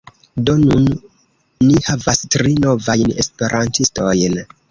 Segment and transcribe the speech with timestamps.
[0.45, 0.87] Do nun
[1.67, 4.43] ni havas tri novajn esperantistojn.